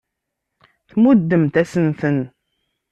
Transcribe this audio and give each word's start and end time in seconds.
Tmuddemt-asen-ten. 0.89 2.19